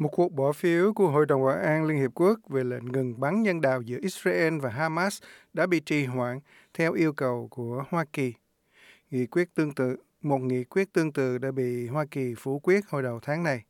Một 0.00 0.08
cuộc 0.08 0.32
bỏ 0.32 0.52
phiếu 0.52 0.92
của 0.92 1.08
Hội 1.08 1.26
đồng 1.26 1.44
Bảo 1.44 1.56
an 1.56 1.84
Liên 1.84 1.98
Hiệp 1.98 2.10
Quốc 2.14 2.38
về 2.48 2.64
lệnh 2.64 2.84
ngừng 2.84 3.20
bắn 3.20 3.42
nhân 3.42 3.60
đạo 3.60 3.82
giữa 3.82 3.98
Israel 4.02 4.58
và 4.58 4.70
Hamas 4.70 5.22
đã 5.52 5.66
bị 5.66 5.80
trì 5.80 6.04
hoãn 6.04 6.40
theo 6.74 6.92
yêu 6.92 7.12
cầu 7.12 7.48
của 7.50 7.84
Hoa 7.88 8.04
Kỳ. 8.12 8.34
Nghị 9.10 9.26
quyết 9.26 9.54
tương 9.54 9.74
tự, 9.74 9.96
một 10.22 10.38
nghị 10.38 10.64
quyết 10.64 10.92
tương 10.92 11.12
tự 11.12 11.38
đã 11.38 11.50
bị 11.50 11.86
Hoa 11.86 12.04
Kỳ 12.10 12.34
phủ 12.38 12.58
quyết 12.58 12.86
hồi 12.88 13.02
đầu 13.02 13.20
tháng 13.22 13.42
này. 13.42 13.64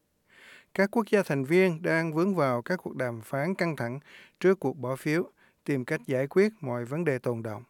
Các 0.75 0.91
quốc 0.91 1.07
gia 1.11 1.23
thành 1.23 1.45
viên 1.45 1.83
đang 1.83 2.15
vướng 2.15 2.35
vào 2.35 2.63
các 2.63 2.77
cuộc 2.77 2.97
đàm 2.97 3.21
phán 3.21 3.55
căng 3.55 3.77
thẳng 3.77 4.01
trước 4.41 4.61
cuộc 4.61 4.77
bỏ 4.77 4.97
phiếu, 4.97 5.31
tìm 5.65 5.85
cách 5.85 6.01
giải 6.07 6.27
quyết 6.27 6.53
mọi 6.61 6.85
vấn 6.85 7.05
đề 7.05 7.19
tồn 7.19 7.43
động. 7.43 7.63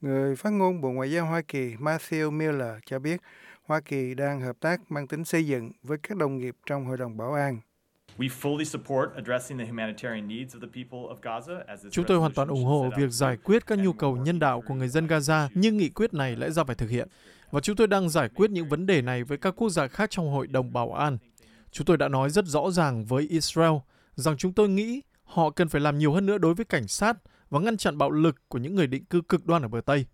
Người 0.00 0.36
phát 0.36 0.50
ngôn 0.50 0.80
Bộ 0.80 0.90
Ngoại 0.90 1.12
giao 1.12 1.26
Hoa 1.26 1.42
Kỳ 1.48 1.74
Matthew 1.76 2.30
Miller 2.30 2.76
cho 2.86 2.98
biết 2.98 3.20
Hoa 3.62 3.80
Kỳ 3.80 4.14
đang 4.14 4.40
hợp 4.40 4.60
tác 4.60 4.80
mang 4.88 5.06
tính 5.06 5.24
xây 5.24 5.46
dựng 5.46 5.72
với 5.82 5.98
các 5.98 6.16
đồng 6.16 6.38
nghiệp 6.38 6.56
trong 6.66 6.84
Hội 6.84 6.96
đồng 6.96 7.16
Bảo 7.16 7.32
an. 7.32 7.60
Chúng 11.90 12.04
tôi 12.04 12.18
hoàn 12.18 12.32
toàn 12.32 12.48
ủng 12.48 12.64
hộ 12.64 12.90
việc 12.96 13.10
giải 13.10 13.36
quyết 13.36 13.66
các 13.66 13.78
nhu 13.78 13.92
cầu 13.92 14.16
nhân 14.16 14.38
đạo 14.38 14.62
của 14.66 14.74
người 14.74 14.88
dân 14.88 15.06
Gaza, 15.06 15.48
nhưng 15.54 15.76
nghị 15.76 15.88
quyết 15.88 16.14
này 16.14 16.36
lẽ 16.36 16.50
ra 16.50 16.64
phải 16.64 16.76
thực 16.76 16.90
hiện. 16.90 17.08
Và 17.50 17.60
chúng 17.60 17.76
tôi 17.76 17.86
đang 17.86 18.08
giải 18.08 18.28
quyết 18.28 18.50
những 18.50 18.68
vấn 18.68 18.86
đề 18.86 19.02
này 19.02 19.24
với 19.24 19.38
các 19.38 19.54
quốc 19.56 19.68
gia 19.68 19.86
khác 19.86 20.10
trong 20.10 20.30
Hội 20.30 20.46
đồng 20.46 20.72
Bảo 20.72 20.92
an. 20.92 21.18
Chúng 21.70 21.84
tôi 21.84 21.96
đã 21.96 22.08
nói 22.08 22.30
rất 22.30 22.46
rõ 22.46 22.70
ràng 22.70 23.04
với 23.04 23.26
Israel 23.30 23.72
rằng 24.14 24.36
chúng 24.36 24.52
tôi 24.52 24.68
nghĩ 24.68 25.00
họ 25.24 25.50
cần 25.50 25.68
phải 25.68 25.80
làm 25.80 25.98
nhiều 25.98 26.12
hơn 26.12 26.26
nữa 26.26 26.38
đối 26.38 26.54
với 26.54 26.64
cảnh 26.64 26.88
sát 26.88 27.16
và 27.50 27.60
ngăn 27.60 27.76
chặn 27.76 27.98
bạo 27.98 28.10
lực 28.10 28.36
của 28.48 28.58
những 28.58 28.74
người 28.74 28.86
định 28.86 29.04
cư 29.04 29.20
cực 29.20 29.46
đoan 29.46 29.62
ở 29.62 29.68
bờ 29.68 29.80
Tây. 29.80 30.06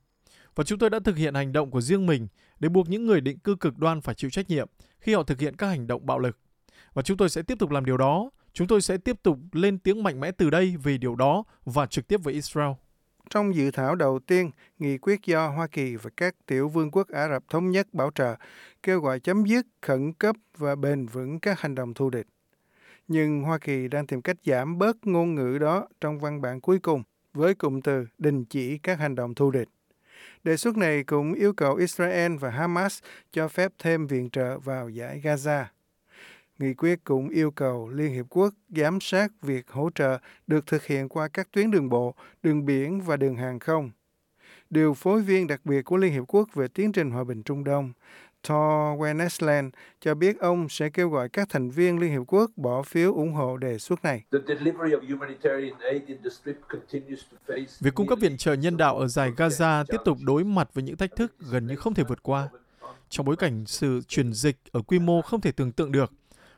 Và 0.54 0.64
chúng 0.64 0.78
tôi 0.78 0.90
đã 0.90 0.98
thực 1.04 1.16
hiện 1.16 1.34
hành 1.34 1.52
động 1.52 1.70
của 1.70 1.80
riêng 1.80 2.06
mình 2.06 2.28
để 2.60 2.68
buộc 2.68 2.88
những 2.88 3.06
người 3.06 3.20
định 3.20 3.38
cư 3.38 3.56
cực 3.56 3.78
đoan 3.78 4.00
phải 4.00 4.14
chịu 4.14 4.30
trách 4.30 4.50
nhiệm 4.50 4.68
khi 5.00 5.14
họ 5.14 5.22
thực 5.22 5.40
hiện 5.40 5.56
các 5.56 5.66
hành 5.66 5.86
động 5.86 6.06
bạo 6.06 6.18
lực. 6.18 6.38
Và 6.98 7.02
chúng 7.02 7.16
tôi 7.16 7.28
sẽ 7.28 7.42
tiếp 7.42 7.58
tục 7.58 7.70
làm 7.70 7.84
điều 7.84 7.96
đó. 7.96 8.30
Chúng 8.52 8.66
tôi 8.66 8.80
sẽ 8.80 8.96
tiếp 8.96 9.22
tục 9.22 9.38
lên 9.52 9.78
tiếng 9.78 10.02
mạnh 10.02 10.20
mẽ 10.20 10.30
từ 10.30 10.50
đây 10.50 10.76
về 10.82 10.98
điều 10.98 11.14
đó 11.14 11.44
và 11.64 11.86
trực 11.86 12.08
tiếp 12.08 12.20
với 12.22 12.34
Israel. 12.34 12.70
Trong 13.30 13.54
dự 13.54 13.70
thảo 13.70 13.94
đầu 13.94 14.18
tiên, 14.26 14.50
nghị 14.78 14.98
quyết 14.98 15.20
do 15.24 15.48
Hoa 15.48 15.66
Kỳ 15.66 15.96
và 15.96 16.10
các 16.16 16.34
tiểu 16.46 16.68
vương 16.68 16.90
quốc 16.90 17.08
Ả 17.08 17.28
Rập 17.28 17.44
Thống 17.48 17.70
Nhất 17.70 17.94
bảo 17.94 18.10
trợ 18.14 18.36
kêu 18.82 19.00
gọi 19.00 19.20
chấm 19.20 19.44
dứt 19.44 19.66
khẩn 19.82 20.12
cấp 20.12 20.36
và 20.56 20.74
bền 20.76 21.06
vững 21.06 21.40
các 21.40 21.60
hành 21.60 21.74
động 21.74 21.94
thù 21.94 22.10
địch. 22.10 22.26
Nhưng 23.08 23.42
Hoa 23.42 23.58
Kỳ 23.58 23.88
đang 23.88 24.06
tìm 24.06 24.22
cách 24.22 24.36
giảm 24.44 24.78
bớt 24.78 24.96
ngôn 25.06 25.34
ngữ 25.34 25.58
đó 25.58 25.88
trong 26.00 26.18
văn 26.18 26.40
bản 26.40 26.60
cuối 26.60 26.78
cùng 26.78 27.02
với 27.34 27.54
cụm 27.54 27.80
từ 27.80 28.06
đình 28.18 28.44
chỉ 28.44 28.78
các 28.78 28.98
hành 28.98 29.14
động 29.14 29.34
thù 29.34 29.50
địch. 29.50 29.68
Đề 30.44 30.56
xuất 30.56 30.76
này 30.76 31.04
cũng 31.04 31.34
yêu 31.34 31.52
cầu 31.52 31.74
Israel 31.74 32.36
và 32.36 32.50
Hamas 32.50 33.02
cho 33.32 33.48
phép 33.48 33.72
thêm 33.78 34.06
viện 34.06 34.30
trợ 34.30 34.58
vào 34.58 34.88
giải 34.88 35.20
Gaza. 35.24 35.64
Nghị 36.58 36.74
quyết 36.74 37.04
cũng 37.04 37.28
yêu 37.28 37.50
cầu 37.50 37.88
Liên 37.88 38.12
Hiệp 38.12 38.26
Quốc 38.28 38.54
giám 38.68 39.00
sát 39.00 39.32
việc 39.42 39.70
hỗ 39.70 39.90
trợ 39.94 40.18
được 40.46 40.66
thực 40.66 40.84
hiện 40.84 41.08
qua 41.08 41.28
các 41.28 41.48
tuyến 41.52 41.70
đường 41.70 41.88
bộ, 41.88 42.14
đường 42.42 42.66
biển 42.66 43.00
và 43.00 43.16
đường 43.16 43.36
hàng 43.36 43.58
không. 43.58 43.90
Điều 44.70 44.94
phối 44.94 45.22
viên 45.22 45.46
đặc 45.46 45.60
biệt 45.64 45.82
của 45.82 45.96
Liên 45.96 46.12
Hiệp 46.12 46.24
Quốc 46.28 46.48
về 46.54 46.68
tiến 46.68 46.92
trình 46.92 47.10
hòa 47.10 47.24
bình 47.24 47.42
Trung 47.42 47.64
Đông, 47.64 47.92
Thor 48.42 49.00
Wennesland 49.00 49.70
cho 50.00 50.14
biết 50.14 50.38
ông 50.38 50.68
sẽ 50.68 50.90
kêu 50.90 51.08
gọi 51.08 51.28
các 51.28 51.48
thành 51.48 51.70
viên 51.70 51.98
Liên 51.98 52.10
Hiệp 52.10 52.22
Quốc 52.26 52.50
bỏ 52.56 52.82
phiếu 52.82 53.14
ủng 53.14 53.32
hộ 53.32 53.56
đề 53.56 53.78
xuất 53.78 54.04
này. 54.04 54.24
Việc 57.80 57.94
cung 57.94 58.06
cấp 58.06 58.18
viện 58.20 58.36
trợ 58.36 58.52
nhân 58.52 58.76
đạo 58.76 58.98
ở 58.98 59.06
giải 59.06 59.32
Gaza 59.36 59.84
tiếp 59.88 59.98
tục 60.04 60.18
đối 60.26 60.44
mặt 60.44 60.68
với 60.74 60.84
những 60.84 60.96
thách 60.96 61.16
thức 61.16 61.34
gần 61.50 61.66
như 61.66 61.76
không 61.76 61.94
thể 61.94 62.04
vượt 62.08 62.22
qua. 62.22 62.48
Trong 63.08 63.26
bối 63.26 63.36
cảnh 63.36 63.64
sự 63.66 64.00
truyền 64.08 64.32
dịch 64.32 64.56
ở 64.72 64.82
quy 64.82 64.98
mô 64.98 65.22
không 65.22 65.40
thể 65.40 65.52
tưởng 65.52 65.72
tượng 65.72 65.92
được 65.92 66.12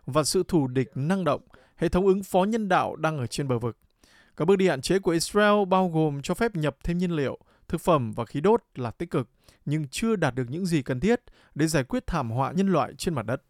và 0.07 0.25
sự 0.25 0.43
thù 0.49 0.67
địch 0.67 0.91
năng 0.95 1.25
động, 1.25 1.43
hệ 1.77 1.89
thống 1.89 2.07
ứng 2.07 2.23
phó 2.23 2.45
nhân 2.45 2.69
đạo 2.69 2.97
đang 2.97 3.19
ở 3.19 3.27
trên 3.27 3.49
bờ 3.49 3.59
vực. 3.59 3.77
Các 4.37 4.45
bước 4.45 4.57
đi 4.57 4.69
hạn 4.69 4.81
chế 4.81 4.99
của 4.99 5.11
Israel 5.11 5.65
bao 5.69 5.89
gồm 5.89 6.23
cho 6.23 6.35
phép 6.35 6.57
nhập 6.57 6.77
thêm 6.85 6.99
nhiên 6.99 7.11
liệu, 7.11 7.39
thực 7.69 7.81
phẩm 7.81 8.13
và 8.13 8.25
khí 8.25 8.41
đốt 8.41 8.63
là 8.75 8.91
tích 8.91 9.11
cực, 9.11 9.29
nhưng 9.65 9.89
chưa 9.89 10.17
đạt 10.17 10.35
được 10.35 10.45
những 10.49 10.67
gì 10.67 10.83
cần 10.83 11.01
thiết 11.01 11.21
để 11.55 11.67
giải 11.67 11.85
quyết 11.85 12.07
thảm 12.07 12.31
họa 12.31 12.53
nhân 12.53 12.69
loại 12.69 12.95
trên 12.95 13.15
mặt 13.15 13.27
đất. 13.27 13.43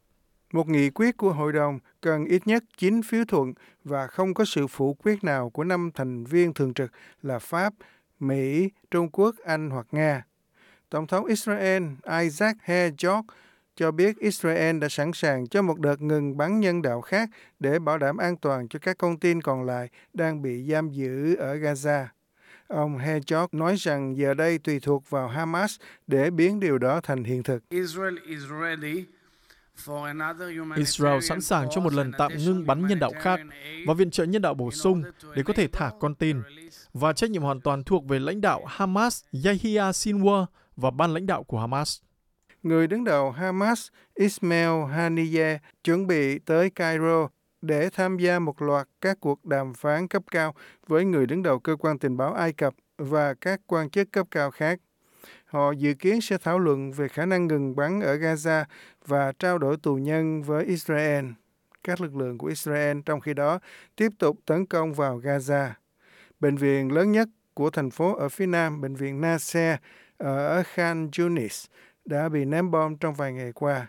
Một 0.53 0.69
nghị 0.69 0.91
quyết 0.91 1.17
của 1.17 1.33
hội 1.33 1.53
đồng 1.53 1.79
cần 2.01 2.25
ít 2.25 2.47
nhất 2.47 2.65
9 2.77 3.03
phiếu 3.03 3.25
thuận 3.25 3.53
và 3.85 4.07
không 4.07 4.35
có 4.35 4.45
sự 4.45 4.67
phủ 4.67 4.95
quyết 4.95 5.25
nào 5.25 5.51
của 5.51 5.65
năm 5.65 5.91
thành 5.95 6.25
viên 6.25 6.55
thường 6.55 6.75
trực 6.75 6.93
là 7.23 7.39
Pháp, 7.39 7.75
Mỹ, 8.21 8.71
Trung 8.91 9.11
Quốc, 9.11 9.35
Anh 9.45 9.71
hoặc 9.71 9.87
Nga. 9.93 10.25
Tổng 10.91 11.07
thống 11.07 11.25
Israel 11.25 11.83
Isaac 12.23 12.57
Herzog 12.67 13.23
cho 13.81 13.91
biết 13.91 14.19
Israel 14.19 14.79
đã 14.79 14.89
sẵn 14.89 15.13
sàng 15.13 15.47
cho 15.47 15.63
một 15.63 15.81
đợt 15.81 16.03
ngừng 16.03 16.37
bắn 16.37 16.61
nhân 16.61 16.83
đạo 16.83 17.01
khác 17.01 17.31
để 17.59 17.79
bảo 17.79 17.99
đảm 17.99 18.17
an 18.17 18.37
toàn 18.37 18.69
cho 18.69 18.79
các 18.79 18.99
con 18.99 19.19
tin 19.19 19.43
còn 19.43 19.67
lại 19.67 19.89
đang 20.13 20.43
bị 20.43 20.71
giam 20.71 20.91
giữ 20.91 21.35
ở 21.35 21.55
Gaza. 21.55 22.07
Ông 22.69 22.99
Herzog 22.99 23.47
nói 23.53 23.77
rằng 23.77 24.17
giờ 24.17 24.35
đây 24.35 24.59
tùy 24.59 24.81
thuộc 24.81 25.11
vào 25.11 25.29
Hamas 25.29 25.77
để 26.07 26.31
biến 26.31 26.61
điều 26.61 26.79
đó 26.79 27.01
thành 27.03 27.25
hiện 27.25 27.43
thực. 27.43 27.63
Israel 30.77 31.21
sẵn 31.21 31.41
sàng 31.41 31.69
cho 31.71 31.81
một 31.81 31.93
lần 31.93 32.13
tạm 32.19 32.33
ngưng 32.37 32.67
bắn 32.67 32.87
nhân 32.87 32.99
đạo 32.99 33.13
khác 33.21 33.41
và 33.87 33.95
viện 33.95 34.11
trợ 34.11 34.25
nhân 34.25 34.43
đạo 34.43 34.55
bổ 34.55 34.71
sung 34.71 35.03
để 35.35 35.43
có 35.43 35.53
thể 35.53 35.69
thả 35.73 35.91
con 36.01 36.15
tin. 36.15 36.43
Và 36.93 37.13
trách 37.13 37.31
nhiệm 37.31 37.43
hoàn 37.43 37.61
toàn 37.61 37.85
thuộc 37.85 38.09
về 38.09 38.19
lãnh 38.19 38.41
đạo 38.41 38.65
Hamas 38.67 39.25
Yahya 39.45 39.91
Sinwar 39.91 40.47
và 40.77 40.91
ban 40.91 41.15
lãnh 41.15 41.27
đạo 41.27 41.43
của 41.43 41.61
Hamas. 41.61 42.01
Người 42.63 42.87
đứng 42.87 43.05
đầu 43.05 43.31
Hamas 43.31 43.89
Ismail 44.15 44.85
Haniyeh 44.93 45.61
chuẩn 45.85 46.07
bị 46.07 46.39
tới 46.39 46.71
Cairo 46.71 47.29
để 47.63 47.91
tham 47.93 48.19
gia 48.19 48.39
một 48.39 48.63
loạt 48.63 48.89
các 49.01 49.21
cuộc 49.21 49.45
đàm 49.45 49.75
phán 49.75 50.09
cấp 50.09 50.23
cao 50.31 50.55
với 50.87 51.05
người 51.05 51.27
đứng 51.27 51.43
đầu 51.43 51.59
cơ 51.59 51.77
quan 51.77 51.99
tình 51.99 52.17
báo 52.17 52.35
Ai 52.35 52.53
Cập 52.53 52.75
và 52.99 53.35
các 53.35 53.61
quan 53.67 53.91
chức 53.91 54.13
cấp 54.13 54.27
cao 54.31 54.51
khác. 54.51 54.81
Họ 55.45 55.73
dự 55.73 55.95
kiến 55.95 56.21
sẽ 56.21 56.39
thảo 56.39 56.59
luận 56.59 56.93
về 56.93 57.09
khả 57.09 57.27
năng 57.27 57.47
ngừng 57.47 57.77
bắn 57.77 58.01
ở 58.01 58.17
Gaza 58.17 58.65
và 59.07 59.33
trao 59.39 59.59
đổi 59.59 59.77
tù 59.77 59.95
nhân 59.95 60.43
với 60.43 60.65
Israel. 60.65 61.25
Các 61.85 62.01
lực 62.01 62.17
lượng 62.17 62.39
của 62.39 62.47
Israel 62.47 62.99
trong 63.07 63.21
khi 63.21 63.35
đó 63.35 63.59
tiếp 63.97 64.09
tục 64.19 64.37
tấn 64.47 64.67
công 64.67 64.95
vào 64.95 65.19
Gaza. 65.19 65.71
Bệnh 66.41 66.57
viện 66.57 66.93
lớn 66.93 67.13
nhất 67.13 67.29
của 67.55 67.71
thành 67.71 67.91
phố 67.91 68.15
ở 68.17 68.29
phía 68.29 68.47
nam, 68.47 68.81
bệnh 68.81 68.95
viện 68.95 69.21
Nasser 69.21 69.77
ở 70.19 70.63
Khan 70.63 71.11
Yunis, 71.19 71.67
đã 72.05 72.29
bị 72.29 72.45
ném 72.45 72.71
bom 72.71 72.97
trong 72.97 73.15
vài 73.15 73.33
ngày 73.33 73.53
qua. 73.53 73.87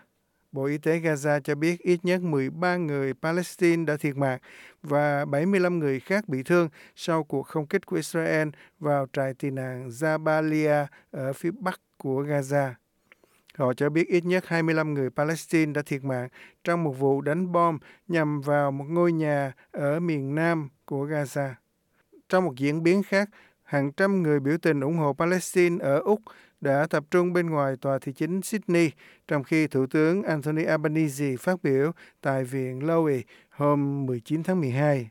Bộ 0.52 0.64
Y 0.64 0.78
tế 0.78 0.98
Gaza 0.98 1.40
cho 1.40 1.54
biết 1.54 1.80
ít 1.80 2.04
nhất 2.04 2.22
13 2.22 2.76
người 2.76 3.14
Palestine 3.14 3.84
đã 3.84 3.96
thiệt 3.96 4.16
mạng 4.16 4.38
và 4.82 5.24
75 5.24 5.78
người 5.78 6.00
khác 6.00 6.28
bị 6.28 6.42
thương 6.42 6.68
sau 6.96 7.24
cuộc 7.24 7.42
không 7.42 7.66
kích 7.66 7.86
của 7.86 7.96
Israel 7.96 8.48
vào 8.78 9.06
trại 9.12 9.34
tị 9.34 9.50
nạn 9.50 9.88
Jabalia 9.88 10.86
ở 11.10 11.32
phía 11.32 11.50
bắc 11.50 11.80
của 11.98 12.22
Gaza. 12.22 12.72
Họ 13.58 13.74
cho 13.74 13.90
biết 13.90 14.08
ít 14.08 14.24
nhất 14.24 14.44
25 14.46 14.94
người 14.94 15.10
Palestine 15.10 15.72
đã 15.72 15.82
thiệt 15.86 16.04
mạng 16.04 16.28
trong 16.64 16.84
một 16.84 16.92
vụ 16.92 17.20
đánh 17.20 17.52
bom 17.52 17.78
nhằm 18.08 18.40
vào 18.40 18.70
một 18.70 18.84
ngôi 18.88 19.12
nhà 19.12 19.52
ở 19.70 20.00
miền 20.00 20.34
nam 20.34 20.68
của 20.84 21.06
Gaza. 21.06 21.50
Trong 22.28 22.44
một 22.44 22.52
diễn 22.56 22.82
biến 22.82 23.02
khác, 23.02 23.28
hàng 23.62 23.92
trăm 23.92 24.22
người 24.22 24.40
biểu 24.40 24.58
tình 24.58 24.80
ủng 24.80 24.96
hộ 24.96 25.12
Palestine 25.12 25.84
ở 25.84 25.98
Úc 25.98 26.20
đã 26.62 26.86
tập 26.90 27.04
trung 27.10 27.32
bên 27.32 27.50
ngoài 27.50 27.76
tòa 27.80 27.98
thị 27.98 28.12
chính 28.12 28.42
Sydney, 28.42 28.90
trong 29.28 29.44
khi 29.44 29.66
Thủ 29.66 29.86
tướng 29.86 30.22
Anthony 30.22 30.64
Albanese 30.64 31.36
phát 31.36 31.62
biểu 31.62 31.92
tại 32.20 32.44
Viện 32.44 32.80
Lowy 32.80 33.22
hôm 33.50 34.06
19 34.06 34.42
tháng 34.42 34.60
12. 34.60 35.08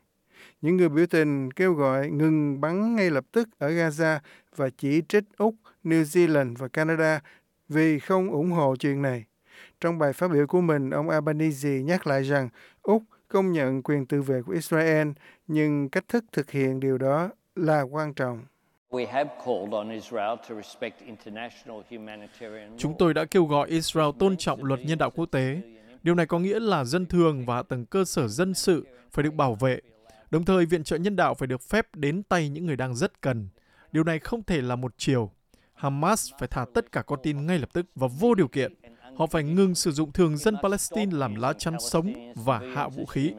Những 0.60 0.76
người 0.76 0.88
biểu 0.88 1.06
tình 1.06 1.50
kêu 1.50 1.72
gọi 1.72 2.10
ngừng 2.10 2.60
bắn 2.60 2.96
ngay 2.96 3.10
lập 3.10 3.24
tức 3.32 3.48
ở 3.58 3.70
Gaza 3.70 4.18
và 4.56 4.70
chỉ 4.78 5.02
trích 5.08 5.24
Úc, 5.38 5.54
New 5.84 6.02
Zealand 6.02 6.54
và 6.58 6.68
Canada 6.68 7.20
vì 7.68 7.98
không 7.98 8.30
ủng 8.30 8.50
hộ 8.50 8.76
chuyện 8.76 9.02
này. 9.02 9.24
Trong 9.80 9.98
bài 9.98 10.12
phát 10.12 10.28
biểu 10.28 10.46
của 10.46 10.60
mình, 10.60 10.90
ông 10.90 11.08
Albanese 11.08 11.70
nhắc 11.70 12.06
lại 12.06 12.22
rằng 12.22 12.48
Úc 12.82 13.02
công 13.28 13.52
nhận 13.52 13.82
quyền 13.82 14.06
tự 14.06 14.22
vệ 14.22 14.42
của 14.42 14.52
Israel, 14.52 15.08
nhưng 15.46 15.88
cách 15.88 16.04
thức 16.08 16.24
thực 16.32 16.50
hiện 16.50 16.80
điều 16.80 16.98
đó 16.98 17.30
là 17.56 17.82
quan 17.82 18.14
trọng. 18.14 18.44
Chúng 22.78 22.94
tôi 22.98 23.14
đã 23.14 23.24
kêu 23.24 23.44
gọi 23.44 23.68
Israel 23.68 24.10
tôn 24.18 24.36
trọng 24.36 24.64
luật 24.64 24.80
nhân 24.84 24.98
đạo 24.98 25.10
quốc 25.10 25.26
tế. 25.26 25.60
Điều 26.02 26.14
này 26.14 26.26
có 26.26 26.38
nghĩa 26.38 26.60
là 26.60 26.84
dân 26.84 27.06
thường 27.06 27.44
và 27.46 27.54
hạ 27.54 27.62
tầng 27.62 27.86
cơ 27.86 28.04
sở 28.04 28.28
dân 28.28 28.54
sự 28.54 28.86
phải 29.10 29.22
được 29.22 29.34
bảo 29.34 29.54
vệ. 29.54 29.80
Đồng 30.30 30.44
thời, 30.44 30.66
viện 30.66 30.84
trợ 30.84 30.96
nhân 30.96 31.16
đạo 31.16 31.34
phải 31.34 31.46
được 31.46 31.62
phép 31.62 31.86
đến 31.94 32.22
tay 32.22 32.48
những 32.48 32.66
người 32.66 32.76
đang 32.76 32.94
rất 32.94 33.20
cần. 33.20 33.48
Điều 33.92 34.04
này 34.04 34.18
không 34.18 34.42
thể 34.42 34.62
là 34.62 34.76
một 34.76 34.94
chiều. 34.96 35.30
Hamas 35.74 36.30
phải 36.38 36.48
thả 36.48 36.64
tất 36.74 36.92
cả 36.92 37.02
con 37.02 37.18
tin 37.22 37.46
ngay 37.46 37.58
lập 37.58 37.68
tức 37.72 37.86
và 37.94 38.08
vô 38.20 38.34
điều 38.34 38.48
kiện. 38.48 38.72
Họ 39.16 39.26
phải 39.26 39.42
ngừng 39.42 39.74
sử 39.74 39.90
dụng 39.90 40.12
thường 40.12 40.36
dân 40.36 40.56
Palestine 40.62 41.16
làm 41.16 41.34
lá 41.34 41.52
chắn 41.52 41.76
sống 41.80 42.12
và 42.34 42.60
hạ 42.74 42.88
vũ 42.88 43.06
khí. 43.06 43.32